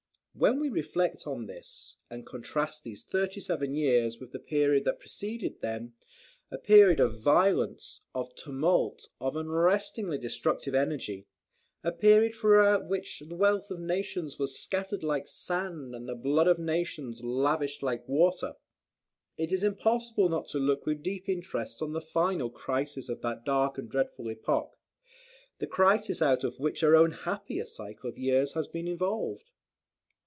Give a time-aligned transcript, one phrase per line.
[0.33, 4.97] When we reflect on this, and contrast these thirty seven years with the period that
[5.01, 5.93] preceded them,
[6.49, 11.27] a period of violence, of tumult, of unrestingly destructive energy,
[11.83, 16.47] a period throughout which the wealth of nations was scattered like sand, and the blood
[16.47, 18.53] of nations lavished like water,
[19.37, 23.43] it is impossible not to look with deep interest on the final crisis of that
[23.43, 24.77] dark and dreadful epoch;
[25.59, 29.51] the crisis out of which our own happier cycle of years has been evolved.